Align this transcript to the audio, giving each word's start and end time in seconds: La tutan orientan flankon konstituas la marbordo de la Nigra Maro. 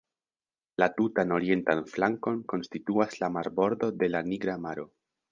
La 0.83 0.85
tutan 0.99 1.33
orientan 1.35 1.81
flankon 1.91 2.39
konstituas 2.53 3.13
la 3.25 3.29
marbordo 3.35 3.91
de 4.05 4.09
la 4.15 4.23
Nigra 4.31 4.57
Maro. 4.65 4.87